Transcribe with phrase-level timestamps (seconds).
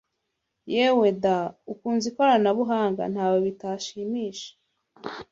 [0.75, 1.37] Yewe da!
[1.71, 4.51] Ukunze ikoranabuhanga nta we bitashimisha